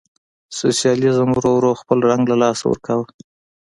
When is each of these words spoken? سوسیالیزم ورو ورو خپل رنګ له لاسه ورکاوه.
سوسیالیزم 0.59 1.29
ورو 1.33 1.49
ورو 1.55 1.71
خپل 1.81 1.97
رنګ 2.09 2.23
له 2.31 2.35
لاسه 2.41 2.63
ورکاوه. 2.67 3.05